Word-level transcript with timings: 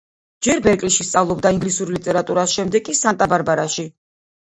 ჯერ 0.45 0.63
ბერკლიში 0.67 1.07
სწავლობდა 1.09 1.53
ინგლისურ 1.57 1.93
ლიტერატურას, 1.99 2.59
შემდეგ 2.59 2.91
კი 2.91 2.99
სანტა-ბარბარაში. 3.05 3.91